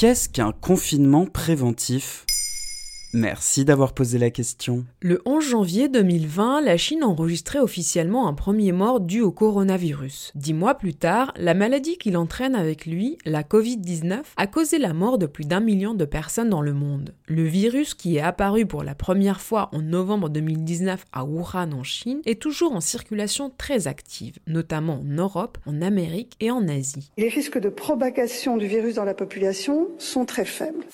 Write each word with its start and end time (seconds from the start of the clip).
Qu'est-ce 0.00 0.30
qu'un 0.30 0.52
confinement 0.52 1.26
préventif? 1.26 2.24
Merci 3.12 3.64
d'avoir 3.64 3.92
posé 3.92 4.18
la 4.18 4.30
question. 4.30 4.84
Le 5.00 5.20
11 5.24 5.44
janvier 5.44 5.88
2020, 5.88 6.60
la 6.60 6.76
Chine 6.76 7.02
enregistrait 7.02 7.58
officiellement 7.58 8.28
un 8.28 8.34
premier 8.34 8.70
mort 8.70 9.00
dû 9.00 9.20
au 9.20 9.32
coronavirus. 9.32 10.30
Dix 10.36 10.54
mois 10.54 10.76
plus 10.76 10.94
tard, 10.94 11.32
la 11.36 11.54
maladie 11.54 11.98
qu'il 11.98 12.16
entraîne 12.16 12.54
avec 12.54 12.86
lui, 12.86 13.18
la 13.24 13.42
Covid-19, 13.42 14.20
a 14.36 14.46
causé 14.46 14.78
la 14.78 14.92
mort 14.92 15.18
de 15.18 15.26
plus 15.26 15.44
d'un 15.44 15.58
million 15.58 15.92
de 15.92 16.04
personnes 16.04 16.50
dans 16.50 16.62
le 16.62 16.72
monde. 16.72 17.12
Le 17.26 17.42
virus 17.42 17.94
qui 17.94 18.16
est 18.16 18.20
apparu 18.20 18.64
pour 18.64 18.84
la 18.84 18.94
première 18.94 19.40
fois 19.40 19.70
en 19.72 19.82
novembre 19.82 20.28
2019 20.28 21.04
à 21.12 21.24
Wuhan 21.24 21.72
en 21.72 21.82
Chine 21.82 22.20
est 22.26 22.40
toujours 22.40 22.76
en 22.76 22.80
circulation 22.80 23.52
très 23.58 23.88
active, 23.88 24.38
notamment 24.46 25.00
en 25.00 25.04
Europe, 25.04 25.58
en 25.66 25.82
Amérique 25.82 26.34
et 26.38 26.52
en 26.52 26.68
Asie. 26.68 27.10
Les 27.18 27.28
risques 27.28 27.58
de 27.58 27.70
propagation 27.70 28.56
du 28.56 28.68
virus 28.68 28.94
dans 28.94 29.04
la 29.04 29.14
population 29.14 29.88
sont 29.98 30.24
très 30.24 30.44
faibles. 30.44 30.86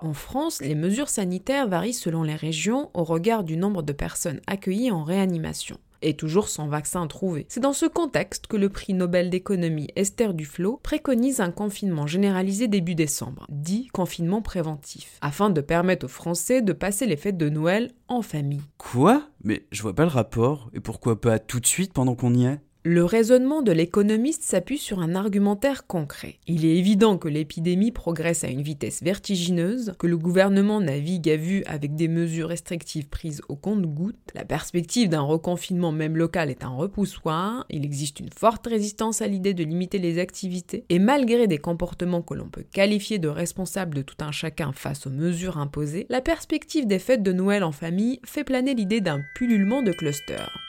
En 0.00 0.14
France, 0.14 0.62
les 0.62 0.74
mesures 0.74 1.10
sanitaires 1.10 1.57
varie 1.66 1.94
selon 1.94 2.22
les 2.22 2.34
régions 2.34 2.90
au 2.94 3.04
regard 3.04 3.44
du 3.44 3.56
nombre 3.56 3.82
de 3.82 3.92
personnes 3.92 4.40
accueillies 4.46 4.90
en 4.90 5.04
réanimation. 5.04 5.78
Et 6.00 6.14
toujours 6.14 6.48
sans 6.48 6.68
vaccin 6.68 7.06
trouvé. 7.08 7.46
C'est 7.48 7.58
dans 7.58 7.72
ce 7.72 7.86
contexte 7.86 8.46
que 8.46 8.56
le 8.56 8.68
prix 8.68 8.94
Nobel 8.94 9.30
d'économie 9.30 9.88
Esther 9.96 10.32
Duflo 10.32 10.78
préconise 10.82 11.40
un 11.40 11.50
confinement 11.50 12.06
généralisé 12.06 12.68
début 12.68 12.94
décembre, 12.94 13.46
dit 13.48 13.88
confinement 13.88 14.40
préventif, 14.40 15.18
afin 15.22 15.50
de 15.50 15.60
permettre 15.60 16.06
aux 16.06 16.08
Français 16.08 16.62
de 16.62 16.72
passer 16.72 17.06
les 17.06 17.16
fêtes 17.16 17.36
de 17.36 17.48
Noël 17.48 17.90
en 18.06 18.22
famille. 18.22 18.62
Quoi? 18.76 19.28
Mais 19.42 19.66
je 19.72 19.82
vois 19.82 19.94
pas 19.94 20.04
le 20.04 20.10
rapport, 20.10 20.70
et 20.72 20.78
pourquoi 20.78 21.20
pas 21.20 21.40
tout 21.40 21.58
de 21.58 21.66
suite 21.66 21.92
pendant 21.92 22.14
qu'on 22.14 22.34
y 22.34 22.44
est? 22.44 22.60
Le 22.88 23.04
raisonnement 23.04 23.60
de 23.60 23.70
l'économiste 23.70 24.44
s'appuie 24.44 24.78
sur 24.78 25.00
un 25.00 25.14
argumentaire 25.14 25.86
concret. 25.86 26.36
Il 26.46 26.64
est 26.64 26.74
évident 26.78 27.18
que 27.18 27.28
l'épidémie 27.28 27.92
progresse 27.92 28.44
à 28.44 28.48
une 28.48 28.62
vitesse 28.62 29.02
vertigineuse, 29.02 29.92
que 29.98 30.06
le 30.06 30.16
gouvernement 30.16 30.80
navigue 30.80 31.28
à 31.28 31.36
vue 31.36 31.62
avec 31.66 31.96
des 31.96 32.08
mesures 32.08 32.48
restrictives 32.48 33.10
prises 33.10 33.42
au 33.50 33.56
compte-gouttes, 33.56 34.16
la 34.34 34.46
perspective 34.46 35.10
d'un 35.10 35.20
reconfinement 35.20 35.92
même 35.92 36.16
local 36.16 36.48
est 36.48 36.64
un 36.64 36.70
repoussoir, 36.70 37.66
il 37.68 37.84
existe 37.84 38.20
une 38.20 38.32
forte 38.34 38.66
résistance 38.66 39.20
à 39.20 39.26
l'idée 39.26 39.52
de 39.52 39.64
limiter 39.64 39.98
les 39.98 40.18
activités, 40.18 40.86
et 40.88 40.98
malgré 40.98 41.46
des 41.46 41.58
comportements 41.58 42.22
que 42.22 42.32
l'on 42.32 42.48
peut 42.48 42.64
qualifier 42.72 43.18
de 43.18 43.28
responsables 43.28 43.96
de 43.96 44.02
tout 44.02 44.16
un 44.20 44.32
chacun 44.32 44.72
face 44.72 45.06
aux 45.06 45.10
mesures 45.10 45.58
imposées, 45.58 46.06
la 46.08 46.22
perspective 46.22 46.86
des 46.86 46.98
fêtes 46.98 47.22
de 47.22 47.34
Noël 47.34 47.64
en 47.64 47.72
famille 47.72 48.18
fait 48.24 48.44
planer 48.44 48.72
l'idée 48.72 49.02
d'un 49.02 49.20
pullulement 49.34 49.82
de 49.82 49.92
clusters. 49.92 50.67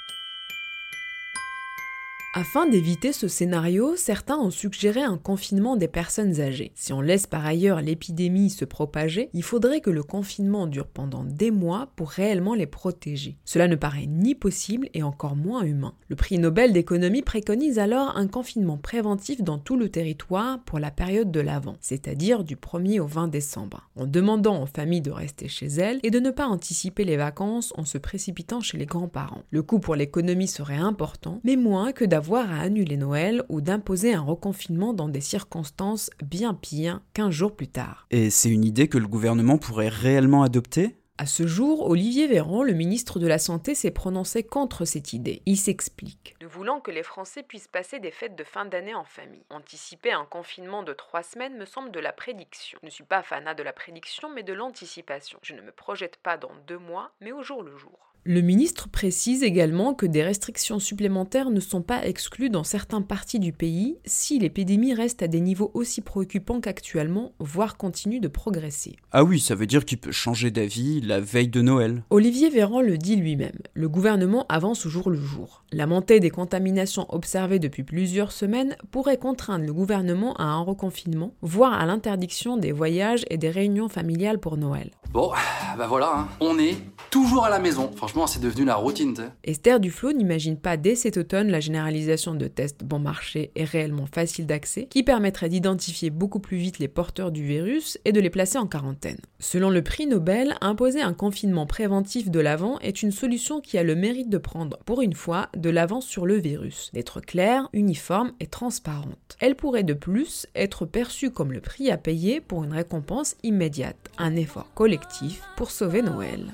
Afin 2.39 2.67
d'éviter 2.67 3.11
ce 3.11 3.27
scénario, 3.27 3.97
certains 3.97 4.37
ont 4.37 4.49
suggéré 4.49 5.01
un 5.01 5.17
confinement 5.17 5.75
des 5.75 5.89
personnes 5.89 6.39
âgées. 6.39 6.71
Si 6.73 6.93
on 6.93 7.01
laisse 7.01 7.27
par 7.27 7.45
ailleurs 7.45 7.81
l'épidémie 7.81 8.49
se 8.49 8.63
propager, 8.63 9.29
il 9.33 9.43
faudrait 9.43 9.81
que 9.81 9.89
le 9.89 10.03
confinement 10.03 10.65
dure 10.65 10.87
pendant 10.87 11.25
des 11.25 11.51
mois 11.51 11.89
pour 11.97 12.09
réellement 12.09 12.53
les 12.53 12.65
protéger. 12.65 13.35
Cela 13.43 13.67
ne 13.67 13.75
paraît 13.75 14.05
ni 14.07 14.35
possible 14.35 14.87
et 14.93 15.03
encore 15.03 15.35
moins 15.35 15.63
humain. 15.63 15.95
Le 16.07 16.15
prix 16.15 16.39
Nobel 16.39 16.71
d'économie 16.71 17.23
préconise 17.23 17.77
alors 17.77 18.15
un 18.15 18.27
confinement 18.27 18.77
préventif 18.77 19.43
dans 19.43 19.57
tout 19.57 19.75
le 19.75 19.89
territoire 19.89 20.63
pour 20.63 20.79
la 20.79 20.91
période 20.91 21.31
de 21.31 21.41
l'Avent, 21.41 21.75
c'est-à-dire 21.81 22.45
du 22.45 22.55
1er 22.55 23.01
au 23.01 23.05
20 23.05 23.27
décembre, 23.27 23.89
en 23.97 24.07
demandant 24.07 24.63
aux 24.63 24.65
familles 24.65 25.01
de 25.01 25.11
rester 25.11 25.49
chez 25.49 25.67
elles 25.67 25.99
et 26.03 26.09
de 26.09 26.21
ne 26.21 26.31
pas 26.31 26.47
anticiper 26.47 27.03
les 27.03 27.17
vacances 27.17 27.73
en 27.75 27.83
se 27.83 27.97
précipitant 27.97 28.61
chez 28.61 28.77
les 28.77 28.85
grands-parents. 28.85 29.43
Le 29.51 29.61
coût 29.61 29.79
pour 29.79 29.95
l'économie 29.97 30.47
serait 30.47 30.77
important, 30.77 31.41
mais 31.43 31.57
moins 31.57 31.91
que 31.91 32.05
d'avoir 32.05 32.28
à 32.38 32.59
annuler 32.61 32.97
Noël 32.97 33.44
ou 33.49 33.61
d'imposer 33.61 34.13
un 34.13 34.22
reconfinement 34.22 34.94
dans 34.94 35.09
des 35.09 35.22
circonstances 35.22 36.09
bien 36.23 36.53
pires 36.53 37.02
qu'un 37.13 37.31
jour 37.31 37.55
plus 37.55 37.67
tard. 37.67 38.08
Et 38.11 38.30
c'est 38.30 38.49
une 38.49 38.63
idée 38.63 38.88
que 38.88 38.97
le 38.97 39.08
gouvernement 39.08 39.58
pourrait 39.58 39.89
réellement 39.89 40.44
adopter? 40.44 40.95
À 41.20 41.25
ce 41.25 41.45
jour, 41.45 41.89
Olivier 41.89 42.28
Véran, 42.28 42.63
le 42.63 42.72
ministre 42.72 43.19
de 43.19 43.28
la 43.28 43.40
Santé, 43.40 43.75
s'est 43.75 43.91
prononcé 43.91 44.41
contre 44.41 44.85
cette 44.85 45.12
idée. 45.12 45.41
Il 45.46 45.57
s'explique. 45.57 46.38
Nous 46.41 46.47
voulons 46.47 46.80
que 46.80 46.91
les 46.91 47.03
Français 47.03 47.44
puissent 47.44 47.68
passer 47.68 48.00
des 48.00 48.09
fêtes 48.09 48.38
de 48.38 48.44
fin 48.46 48.63
d'année 48.63 48.96
en 48.96 49.03
famille. 49.03 49.44
Anticiper 49.50 50.13
un 50.13 50.24
confinement 50.24 50.81
de 50.81 50.94
trois 50.94 51.22
semaines 51.22 51.58
me 51.58 51.66
semble 51.66 51.91
de 51.91 52.00
la 52.00 52.13
prédiction. 52.13 52.79
Je 52.81 52.85
ne 52.85 52.91
suis 52.91 53.03
pas 53.03 53.22
fanat 53.22 53.53
de 53.53 53.63
la 53.63 53.74
prédiction, 53.74 54.29
mais 54.34 54.44
de 54.44 54.53
l'anticipation. 54.53 55.40
Je 55.41 55.56
ne 55.56 55.62
me 55.62 55.74
projette 55.74 56.16
pas 56.24 56.38
dans 56.38 56.52
deux 56.68 56.79
mois, 56.79 57.12
mais 57.19 57.34
au 57.34 57.44
jour 57.44 57.63
le 57.63 57.75
jour. 57.75 58.09
Le 58.25 58.41
ministre 58.41 58.90
précise 58.90 59.44
également 59.44 59.94
que 59.94 60.06
des 60.06 60.24
restrictions 60.24 60.79
supplémentaires 60.79 61.50
ne 61.50 61.62
sont 61.62 61.81
pas 61.81 62.06
exclues 62.06 62.50
dans 62.50 62.66
certaines 62.66 63.08
parties 63.08 63.40
du 63.40 63.53
pays 63.53 63.97
si 64.06 64.38
l'épidémie 64.40 64.94
reste 64.94 65.24
à 65.24 65.29
des 65.29 65.40
niveaux 65.40 65.72
aussi 65.74 66.02
préoccupants 66.02 66.59
qu'actuellement, 66.59 67.34
voire 67.40 67.78
continue 67.78 68.19
de 68.19 68.28
progresser. 68.28 68.97
Ah 69.13 69.24
oui, 69.24 69.40
ça 69.40 69.56
veut 69.56 69.68
dire 69.68 69.85
qu'il 69.85 70.00
peut 70.00 70.12
changer 70.12 70.52
d'avis 70.52 71.00
la 71.09 71.20
veille 71.20 71.47
de 71.47 71.62
Noël. 71.62 72.03
Olivier 72.12 72.52
Véran 72.52 72.81
le 72.81 73.00
dit 73.00 73.16
lui-même. 73.16 73.58
Le 73.74 73.90
gouvernement 73.90 74.46
avance 74.47 74.86
au 74.86 74.90
jour 74.90 75.09
le 75.09 75.18
jour. 75.18 75.64
La 75.72 75.88
montée 75.88 76.20
des 76.20 76.30
contaminations 76.30 77.08
observées 77.09 77.58
depuis 77.58 77.81
plusieurs 77.81 78.31
semaines 78.31 78.75
pourrait 78.92 79.18
contraindre 79.18 79.66
le 79.66 79.74
gouvernement 79.74 80.36
à 80.36 80.44
un 80.44 80.62
reconfinement, 80.62 81.34
voire 81.42 81.74
à 81.74 81.88
l'interdiction 81.88 82.58
des 82.58 82.72
voyages 82.72 83.25
et 83.31 83.40
des 83.40 83.50
réunions 83.50 83.90
familiales 83.90 84.40
pour 84.40 84.56
Noël. 84.56 84.92
Bon, 85.12 85.31
bah 85.80 85.88
voilà, 85.88 86.12
hein. 86.16 86.28
on 86.42 86.59
est 86.59 86.78
toujours 87.09 87.46
à 87.46 87.50
la 87.50 87.59
maison. 87.59 87.92
Franchement, 87.96 88.28
c'est 88.28 88.40
devenu 88.40 88.66
la 88.66 88.75
routine. 88.75 89.16
Esther 89.44 89.80
Duflo 89.80 90.14
n'imagine 90.14 90.58
pas 90.58 90.78
dès 90.78 90.96
cet 90.96 91.18
automne 91.18 91.50
la 91.50 91.59
généralisation 91.59 92.36
de 92.36 92.47
tests 92.47 92.84
bon 92.84 93.00
marché 93.00 93.52
et 93.56 93.64
réellement 93.64 94.06
faciles 94.06 94.46
d'accès 94.46 94.86
qui 94.90 95.03
permettrait 95.03 95.50
d'identifier 95.50 96.09
beaucoup 96.09 96.40
plus 96.40 96.58
vite 96.58 96.80
les 96.80 96.88
porteurs 96.88 97.31
du 97.31 97.44
virus 97.44 97.97
et 98.06 98.12
de 98.12 98.20
les 98.20 98.30
placer 98.30 98.58
en 98.58 98.68
quarantaine. 98.68 99.20
Selon 99.40 99.70
le 99.70 99.81
prix 99.81 100.08
Nobel, 100.08 100.56
imposer 100.62 101.02
un 101.02 101.14
confinement 101.14 101.66
préventif 101.66 102.30
de 102.30 102.40
l'avant 102.40 102.80
est 102.80 103.02
une 103.02 103.12
solution 103.12 103.62
qui 103.62 103.78
a 103.78 103.84
le 103.84 103.96
mérite 103.96 104.30
de 104.30 104.38
prendre, 104.38 104.78
pour 104.86 105.02
une 105.02 105.14
fois, 105.14 105.50
de 105.56 105.70
l'avance 105.70 106.06
sur 106.06 106.26
le 106.26 106.36
virus, 106.36 106.91
d'être 106.94 107.22
claire, 107.22 107.70
uniforme 107.74 108.34
et 108.40 108.47
transparente. 108.47 109.38
Elle 109.40 109.56
pourrait 109.56 109.84
de 109.84 109.94
plus 109.94 110.47
être 110.56 110.86
perçue 110.86 111.31
comme 111.31 111.53
le 111.53 111.62
prix 111.62 111.91
à 111.91 111.97
payer 111.97 112.41
pour 112.41 112.64
une 112.64 112.74
récompense 112.74 113.36
immédiate, 113.44 114.09
un 114.18 114.36
effort 114.36 114.74
collectif 114.74 115.41
pour 115.56 115.72
sauver 115.72 116.02
Noël. 116.02 116.53